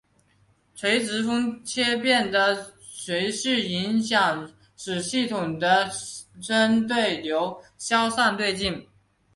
[0.73, 5.87] 垂直风切变的持续影响使系统的
[6.41, 8.87] 深对流消散殆尽。